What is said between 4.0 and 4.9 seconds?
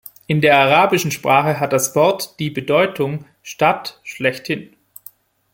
schlechthin.